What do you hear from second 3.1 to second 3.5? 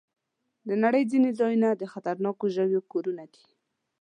دي.